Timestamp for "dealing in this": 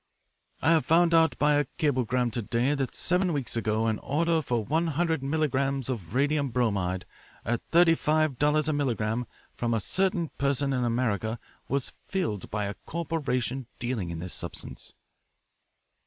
13.77-14.33